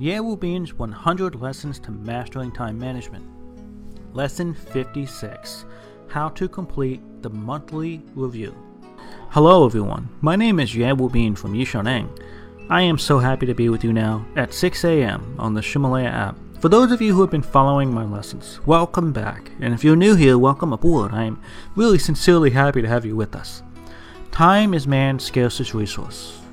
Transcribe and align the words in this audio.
Ye 0.00 0.18
Wu 0.18 0.34
Bin's 0.34 0.72
100 0.72 1.34
Lessons 1.34 1.78
to 1.80 1.90
Mastering 1.90 2.50
Time 2.52 2.78
Management. 2.78 3.22
Lesson 4.14 4.54
56 4.54 5.66
How 6.08 6.30
to 6.30 6.48
Complete 6.48 7.02
the 7.20 7.28
Monthly 7.28 8.00
Review. 8.14 8.56
Hello, 9.28 9.66
everyone. 9.66 10.08
My 10.22 10.36
name 10.36 10.58
is 10.58 10.74
Ye 10.74 10.90
Wu 10.90 11.10
Bin 11.10 11.36
from 11.36 11.52
Yixiaoneng. 11.52 12.18
I 12.70 12.80
am 12.80 12.96
so 12.96 13.18
happy 13.18 13.44
to 13.44 13.54
be 13.54 13.68
with 13.68 13.84
you 13.84 13.92
now 13.92 14.24
at 14.36 14.54
6 14.54 14.84
a.m. 14.84 15.36
on 15.38 15.52
the 15.52 15.60
Ximalaya 15.60 16.10
app. 16.10 16.38
For 16.60 16.70
those 16.70 16.92
of 16.92 17.02
you 17.02 17.12
who 17.12 17.20
have 17.20 17.30
been 17.30 17.42
following 17.42 17.92
my 17.92 18.06
lessons, 18.06 18.58
welcome 18.64 19.12
back. 19.12 19.50
And 19.60 19.74
if 19.74 19.84
you're 19.84 19.96
new 19.96 20.14
here, 20.14 20.38
welcome 20.38 20.72
aboard. 20.72 21.12
I 21.12 21.24
am 21.24 21.42
really 21.76 21.98
sincerely 21.98 22.52
happy 22.52 22.80
to 22.80 22.88
have 22.88 23.04
you 23.04 23.16
with 23.16 23.36
us. 23.36 23.62
Time 24.30 24.72
is 24.72 24.86
man's 24.86 25.24
scarcest 25.24 25.74
resource. 25.74 26.39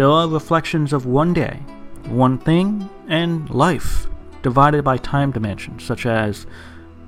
There 0.00 0.08
are 0.08 0.26
reflections 0.26 0.94
of 0.94 1.04
one 1.04 1.34
day, 1.34 1.58
one 2.06 2.38
thing, 2.38 2.88
and 3.08 3.50
life, 3.50 4.06
divided 4.42 4.82
by 4.82 4.96
time 4.96 5.30
dimensions, 5.30 5.84
such 5.84 6.06
as 6.06 6.46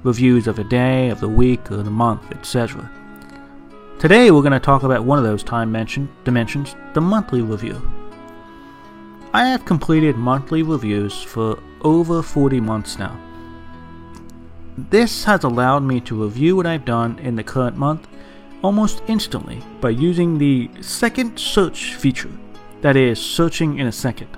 reviews 0.03 0.47
of 0.47 0.59
a 0.59 0.65
day, 0.65 1.09
of 1.09 1.19
the 1.19 1.27
week, 1.27 1.73
or 1.73 1.79
the 1.79 1.91
month, 1.91 2.31
etc. 2.33 2.91
Today 3.99 4.31
we're 4.31 4.43
going 4.43 4.53
to 4.53 4.61
talk 4.61 4.83
about 4.83 5.07
one 5.07 5.17
of 5.17 5.25
those 5.25 5.43
time 5.43 5.73
dimensions, 6.25 6.77
the 6.93 7.01
monthly 7.01 7.41
review. 7.41 7.81
I 9.33 9.47
have 9.47 9.65
completed 9.65 10.17
monthly 10.17 10.63
reviews 10.63 11.23
for 11.23 11.59
over 11.81 12.23
40 12.23 12.61
months 12.61 12.99
now. 12.99 13.19
This 14.77 15.25
has 15.25 15.45
allowed 15.45 15.83
me 15.83 16.03
to 16.03 16.25
review 16.25 16.57
what 16.57 16.67
I've 16.67 16.85
done 16.85 17.19
in 17.21 17.37
the 17.37 17.43
current 17.43 17.79
month 17.79 18.07
almost 18.61 19.03
instantly 19.07 19.63
by 19.81 19.89
using 19.89 20.37
the 20.37 20.69
second 20.83 21.39
search 21.39 21.95
feature 21.95 22.31
that 22.83 22.97
is, 22.97 23.19
searching 23.19 23.79
in 23.79 23.87
a 23.87 23.93
second. 23.93 24.29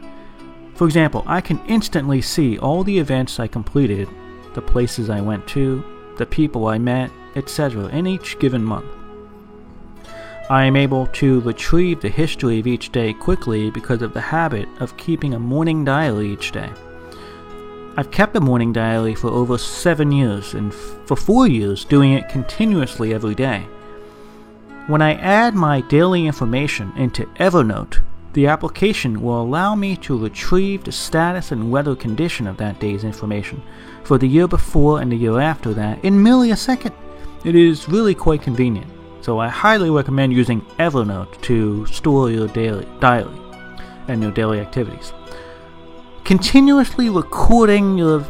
For 0.74 0.86
example, 0.86 1.24
I 1.26 1.40
can 1.40 1.60
instantly 1.66 2.20
see 2.20 2.58
all 2.58 2.84
the 2.84 2.98
events 2.98 3.40
I 3.40 3.46
completed, 3.46 4.08
the 4.54 4.62
places 4.62 5.10
I 5.10 5.20
went 5.20 5.46
to, 5.48 5.84
the 6.18 6.26
people 6.26 6.66
I 6.66 6.78
met, 6.78 7.10
etc. 7.36 7.86
in 7.88 8.06
each 8.06 8.38
given 8.38 8.62
month. 8.62 8.86
I 10.50 10.64
am 10.64 10.76
able 10.76 11.06
to 11.06 11.40
retrieve 11.40 12.02
the 12.02 12.10
history 12.10 12.60
of 12.60 12.66
each 12.66 12.92
day 12.92 13.14
quickly 13.14 13.70
because 13.70 14.02
of 14.02 14.12
the 14.12 14.20
habit 14.20 14.68
of 14.78 14.96
keeping 14.98 15.32
a 15.32 15.38
morning 15.38 15.84
diary 15.84 16.30
each 16.30 16.52
day. 16.52 16.70
I've 17.96 18.10
kept 18.10 18.36
a 18.36 18.40
morning 18.40 18.72
diary 18.72 19.14
for 19.14 19.28
over 19.28 19.56
seven 19.56 20.12
years 20.12 20.52
and 20.52 20.74
for 20.74 21.16
four 21.16 21.46
years 21.46 21.84
doing 21.84 22.12
it 22.12 22.28
continuously 22.28 23.14
every 23.14 23.34
day. 23.34 23.60
When 24.86 25.00
I 25.00 25.14
add 25.14 25.54
my 25.54 25.80
daily 25.80 26.26
information 26.26 26.92
into 26.96 27.24
Evernote, 27.36 28.03
the 28.34 28.48
application 28.48 29.22
will 29.22 29.40
allow 29.40 29.76
me 29.76 29.96
to 29.96 30.18
retrieve 30.18 30.82
the 30.82 30.90
status 30.90 31.52
and 31.52 31.70
weather 31.70 31.94
condition 31.94 32.48
of 32.48 32.56
that 32.56 32.80
day's 32.80 33.04
information 33.04 33.62
for 34.02 34.18
the 34.18 34.26
year 34.26 34.48
before 34.48 35.00
and 35.00 35.10
the 35.10 35.16
year 35.16 35.38
after 35.40 35.72
that 35.72 36.04
in 36.04 36.20
merely 36.20 36.50
a 36.50 36.56
second. 36.56 36.92
It 37.44 37.54
is 37.54 37.88
really 37.88 38.14
quite 38.14 38.42
convenient, 38.42 38.90
so 39.20 39.38
I 39.38 39.48
highly 39.48 39.88
recommend 39.88 40.32
using 40.32 40.62
Evernote 40.80 41.40
to 41.42 41.86
store 41.86 42.28
your 42.28 42.48
daily 42.48 42.88
diary 42.98 43.38
and 44.08 44.20
your 44.20 44.32
daily 44.32 44.58
activities. 44.58 45.12
Continuously 46.24 47.10
recording 47.10 47.96
your 47.96 48.26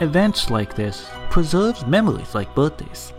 events 0.00 0.50
like 0.50 0.76
this 0.76 1.08
preserves 1.30 1.84
memories 1.84 2.32
like 2.32 2.54
birthdays, 2.54 3.12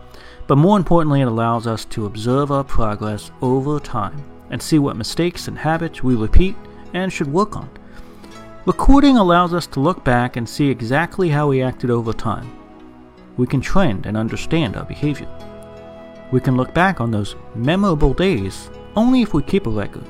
but 0.47 0.58
more 0.58 0.78
importantly, 0.78 1.19
it 1.19 1.28
allows 1.28 1.68
us 1.68 1.84
to 1.86 2.06
observe 2.06 2.50
our 2.50 2.63
progress 2.63 3.30
over 3.42 3.78
time 3.80 4.24
and 4.50 4.62
see 4.62 4.80
what 4.80 4.98
mistakes 4.98 5.48
and 5.48 5.58
habits 5.58 6.04
we 6.04 6.16
repeat 6.16 6.56
and 6.94 7.12
should 7.12 7.32
work 7.32 7.56
on. 7.56 7.70
Recording 8.66 9.18
allows 9.18 9.54
us 9.54 9.68
to 9.68 9.80
look 9.80 10.04
back 10.04 10.36
and 10.36 10.48
see 10.48 10.70
exactly 10.70 11.30
how 11.30 11.48
we 11.48 11.62
acted 11.62 11.90
over 11.90 12.14
time. 12.14 12.52
We 13.38 13.48
can 13.48 13.62
trend 13.62 14.06
and 14.06 14.18
understand 14.18 14.76
our 14.76 14.86
behavior. 14.86 15.30
We 16.32 16.40
can 16.40 16.58
look 16.58 16.74
back 16.74 17.02
on 17.02 17.10
those 17.10 17.36
memorable 17.56 18.14
days 18.14 18.70
only 18.96 19.22
if 19.22 19.34
we 19.34 19.42
keep 19.44 19.66
a 19.66 19.70
record. 19.70 20.06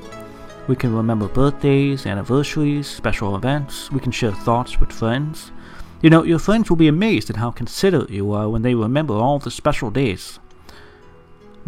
We 0.67 0.75
can 0.75 0.93
remember 0.93 1.27
birthdays, 1.27 2.05
anniversaries, 2.05 2.87
special 2.87 3.35
events. 3.35 3.91
We 3.91 3.99
can 3.99 4.11
share 4.11 4.31
thoughts 4.31 4.79
with 4.79 4.91
friends. 4.91 5.51
You 6.01 6.09
know, 6.09 6.23
your 6.23 6.39
friends 6.39 6.69
will 6.69 6.77
be 6.77 6.87
amazed 6.87 7.29
at 7.29 7.37
how 7.37 7.51
considerate 7.51 8.09
you 8.09 8.31
are 8.33 8.49
when 8.49 8.61
they 8.61 8.75
remember 8.75 9.13
all 9.13 9.39
the 9.39 9.51
special 9.51 9.91
days. 9.91 10.39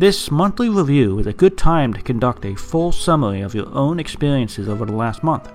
This 0.01 0.31
monthly 0.31 0.67
review 0.67 1.19
is 1.19 1.27
a 1.27 1.31
good 1.31 1.59
time 1.59 1.93
to 1.93 2.01
conduct 2.01 2.43
a 2.43 2.55
full 2.55 2.91
summary 2.91 3.41
of 3.41 3.53
your 3.53 3.71
own 3.71 3.99
experiences 3.99 4.67
over 4.67 4.83
the 4.83 4.95
last 4.95 5.21
month. 5.21 5.51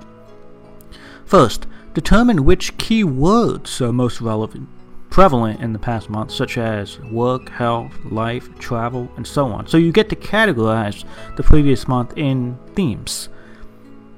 First, 1.25 1.67
determine 1.95 2.45
which 2.45 2.79
key 2.79 3.03
words 3.03 3.81
are 3.81 3.93
most 3.93 4.21
relevant, 4.21 4.69
prevalent 5.11 5.61
in 5.61 5.73
the 5.73 5.81
past 5.81 6.09
month, 6.09 6.31
such 6.31 6.59
as 6.59 7.01
work, 7.01 7.49
health, 7.49 7.93
life, 8.05 8.57
travel, 8.61 9.11
and 9.17 9.27
so 9.27 9.47
on, 9.47 9.67
so 9.67 9.79
you 9.79 9.91
get 9.91 10.09
to 10.11 10.15
categorize 10.15 11.05
the 11.35 11.43
previous 11.43 11.89
month 11.89 12.17
in 12.17 12.57
themes. 12.77 13.29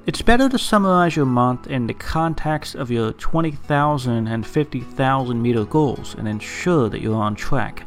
It's 0.05 0.21
better 0.21 0.47
to 0.47 0.59
summarize 0.59 1.15
your 1.15 1.25
month 1.25 1.65
in 1.65 1.87
the 1.87 1.95
context 1.95 2.75
of 2.75 2.91
your 2.91 3.13
20,000 3.13 4.27
and 4.27 4.45
50,000 4.45 5.41
meter 5.41 5.65
goals 5.65 6.13
and 6.13 6.27
ensure 6.27 6.87
that 6.87 7.01
you're 7.01 7.15
on 7.15 7.33
track. 7.33 7.83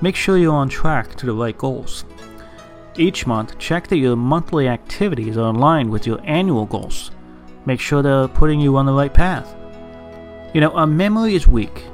Make 0.00 0.14
sure 0.14 0.38
you're 0.38 0.54
on 0.54 0.68
track 0.68 1.16
to 1.16 1.26
the 1.26 1.32
right 1.32 1.58
goals. 1.58 2.04
Each 2.96 3.26
month, 3.26 3.58
check 3.58 3.88
that 3.88 3.96
your 3.96 4.14
monthly 4.14 4.68
activities 4.68 5.36
are 5.36 5.52
aligned 5.52 5.90
with 5.90 6.06
your 6.06 6.20
annual 6.22 6.66
goals. 6.66 7.10
Make 7.66 7.80
sure 7.80 8.00
they're 8.00 8.28
putting 8.28 8.60
you 8.60 8.76
on 8.76 8.86
the 8.86 8.92
right 8.92 9.12
path. 9.12 9.56
You 10.54 10.60
know, 10.60 10.70
our 10.70 10.86
memory 10.86 11.34
is 11.34 11.48
weak. 11.48 11.84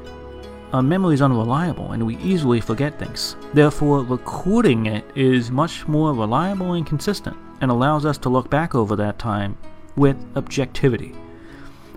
Our 0.75 0.83
memory 0.83 1.15
is 1.15 1.23
unreliable 1.23 1.93
and 1.93 2.05
we 2.05 2.17
easily 2.19 2.61
forget 2.61 2.99
things. 2.99 3.37
Therefore, 3.55 4.05
recording 4.05 4.85
it 4.87 5.05
is 5.15 5.51
much 5.51 5.89
more 5.89 6.13
reliable 6.13 6.75
and 6.75 6.87
consistent 6.87 7.37
and 7.63 7.71
allows 7.71 8.05
us 8.05 8.19
to 8.19 8.29
look 8.29 8.51
back 8.51 8.75
over 8.75 8.97
that 8.97 9.19
time 9.19 9.57
with 9.97 10.17
objectivity. 10.37 11.15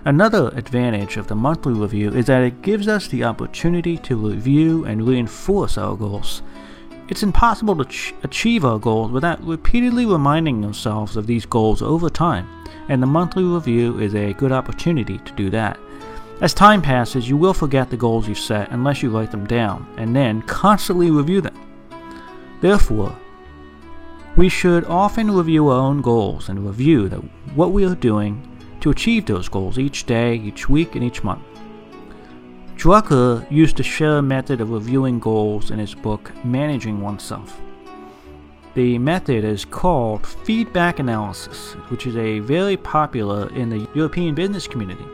Another 0.04 0.48
advantage 0.54 1.16
of 1.16 1.26
the 1.26 1.34
monthly 1.34 1.72
review 1.72 2.12
is 2.12 2.26
that 2.26 2.42
it 2.42 2.62
gives 2.62 2.86
us 2.86 3.08
the 3.08 3.24
opportunity 3.24 3.96
to 3.98 4.16
review 4.16 4.84
and 4.84 5.06
reinforce 5.06 5.76
our 5.76 5.96
goals. 5.96 6.42
It's 7.08 7.24
impossible 7.24 7.76
to 7.76 7.84
ch- 7.84 8.14
achieve 8.22 8.64
our 8.64 8.78
goals 8.78 9.10
without 9.10 9.42
repeatedly 9.42 10.06
reminding 10.06 10.64
ourselves 10.64 11.16
of 11.16 11.26
these 11.26 11.44
goals 11.44 11.82
over 11.82 12.08
time, 12.08 12.48
and 12.88 13.02
the 13.02 13.06
monthly 13.06 13.42
review 13.42 13.98
is 13.98 14.14
a 14.14 14.34
good 14.34 14.52
opportunity 14.52 15.18
to 15.18 15.32
do 15.32 15.50
that. 15.50 15.78
As 16.40 16.54
time 16.54 16.80
passes, 16.80 17.28
you 17.28 17.36
will 17.36 17.54
forget 17.54 17.90
the 17.90 17.96
goals 17.96 18.28
you've 18.28 18.38
set 18.38 18.70
unless 18.70 19.02
you 19.02 19.10
write 19.10 19.32
them 19.32 19.46
down, 19.46 19.92
and 19.96 20.14
then 20.14 20.42
constantly 20.42 21.10
review 21.10 21.40
them. 21.40 21.58
Therefore, 22.60 23.16
we 24.36 24.48
should 24.48 24.84
often 24.84 25.32
review 25.32 25.68
our 25.68 25.80
own 25.80 26.02
goals 26.02 26.48
and 26.48 26.64
review 26.64 27.08
that 27.08 27.20
what 27.56 27.72
we 27.72 27.84
are 27.84 27.96
doing 27.96 28.47
to 28.80 28.90
achieve 28.90 29.26
those 29.26 29.48
goals 29.48 29.78
each 29.78 30.06
day, 30.06 30.36
each 30.36 30.68
week, 30.68 30.94
and 30.94 31.04
each 31.04 31.24
month. 31.24 31.42
Drucker 32.76 33.44
used 33.50 33.76
to 33.78 33.82
share 33.82 34.22
method 34.22 34.60
of 34.60 34.70
reviewing 34.70 35.18
goals 35.18 35.72
in 35.72 35.78
his 35.78 35.94
book 35.94 36.32
Managing 36.44 37.00
Oneself. 37.00 37.60
The 38.74 38.98
method 38.98 39.42
is 39.42 39.64
called 39.64 40.24
feedback 40.24 41.00
analysis, 41.00 41.72
which 41.88 42.06
is 42.06 42.16
a 42.16 42.38
very 42.38 42.76
popular 42.76 43.52
in 43.54 43.68
the 43.68 43.88
European 43.94 44.36
business 44.36 44.68
community. 44.68 45.04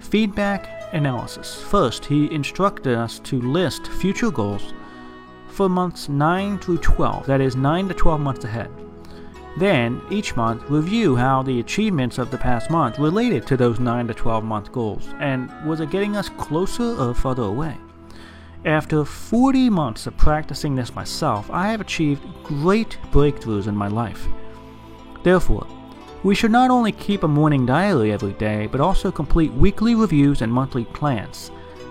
Feedback 0.00 0.68
analysis. 0.92 1.62
First, 1.62 2.04
he 2.04 2.32
instructed 2.34 2.96
us 2.96 3.20
to 3.20 3.40
list 3.40 3.86
future 3.86 4.32
goals 4.32 4.72
for 5.46 5.68
months 5.68 6.08
9 6.08 6.58
through 6.58 6.78
12, 6.78 7.26
that 7.26 7.40
is 7.40 7.54
9 7.54 7.88
to 7.88 7.94
12 7.94 8.20
months 8.20 8.44
ahead. 8.44 8.70
Then, 9.58 10.00
each 10.10 10.34
month, 10.34 10.68
review 10.70 11.14
how 11.14 11.42
the 11.42 11.60
achievements 11.60 12.18
of 12.18 12.30
the 12.30 12.38
past 12.38 12.70
month 12.70 12.98
related 12.98 13.46
to 13.48 13.56
those 13.56 13.78
9 13.78 14.08
to 14.08 14.14
12 14.14 14.44
month 14.44 14.72
goals, 14.72 15.08
and 15.20 15.50
was 15.66 15.80
it 15.80 15.90
getting 15.90 16.16
us 16.16 16.28
closer 16.30 16.96
or 16.96 17.14
further 17.14 17.42
away? 17.42 17.76
After 18.64 19.04
40 19.04 19.68
months 19.70 20.06
of 20.06 20.16
practicing 20.16 20.74
this 20.74 20.94
myself, 20.94 21.50
I 21.50 21.68
have 21.68 21.80
achieved 21.80 22.22
great 22.44 22.96
breakthroughs 23.10 23.66
in 23.66 23.76
my 23.76 23.88
life. 23.88 24.26
Therefore, 25.22 25.66
We 26.24 26.36
should 26.36 26.52
not 26.52 26.70
only 26.70 26.92
keep 26.92 27.24
a 27.24 27.28
morning 27.28 27.66
diary 27.66 28.12
every 28.12 28.32
day, 28.34 28.68
but 28.68 28.80
also 28.80 29.10
complete 29.10 29.52
weekly 29.52 29.96
reviews 29.96 30.40
and 30.40 30.52
monthly 30.52 30.84
plans. 30.84 31.50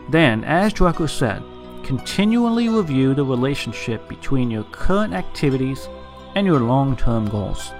Then, 0.09 0.45
as 0.45 0.73
Drucker 0.73 1.09
said, 1.09 1.43
continually 1.83 2.69
review 2.69 3.13
the 3.13 3.25
relationship 3.25 4.07
between 4.07 4.49
your 4.49 4.63
current 4.65 5.13
activities 5.13 5.89
and 6.36 6.48
your 6.48 6.60
long 6.60 6.95
term 6.95 7.30
goals. 7.30 7.72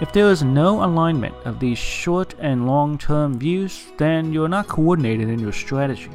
If 0.00 0.12
there 0.12 0.30
is 0.30 0.42
no 0.42 0.84
alignment 0.84 1.34
of 1.44 1.60
these 1.60 1.78
short 1.78 2.34
and 2.38 2.66
long 2.66 2.98
term 2.98 3.38
views, 3.38 3.86
then 3.96 4.32
you're 4.32 4.48
not 4.48 4.66
coordinated 4.68 5.28
in 5.28 5.38
your 5.38 5.52
strategy. 5.52 6.10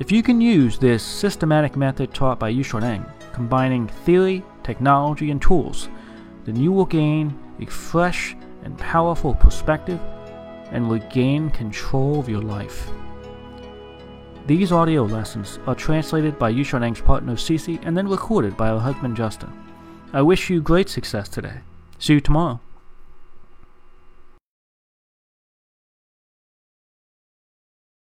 If 0.00 0.10
you 0.10 0.22
can 0.22 0.40
use 0.40 0.78
this 0.78 1.02
systematic 1.02 1.76
method 1.76 2.12
taught 2.12 2.38
by 2.38 2.52
Yixiaoneng, 2.52 3.04
combining 3.32 3.86
theory, 3.86 4.42
technology, 4.62 5.30
and 5.30 5.40
tools, 5.40 5.88
then 6.44 6.56
you 6.56 6.72
will 6.72 6.86
gain 6.86 7.38
a 7.60 7.66
fresh 7.66 8.34
and 8.64 8.76
powerful 8.78 9.34
perspective 9.34 10.00
and 10.72 10.90
regain 10.90 11.50
control 11.50 12.18
of 12.18 12.28
your 12.28 12.42
life. 12.42 12.90
These 14.46 14.72
audio 14.72 15.04
lessons 15.04 15.58
are 15.66 15.74
translated 15.74 16.38
by 16.38 16.52
Yixiaoneng's 16.52 17.00
partner 17.00 17.34
Cece 17.34 17.78
and 17.84 17.96
then 17.96 18.08
recorded 18.08 18.56
by 18.56 18.68
her 18.68 18.78
husband 18.78 19.16
Justin. 19.16 19.52
I 20.12 20.22
wish 20.22 20.50
you 20.50 20.60
great 20.60 20.88
success 20.88 21.28
today. 21.28 21.60
See 22.00 22.14
you 22.14 22.20
tomorrow. 22.20 22.60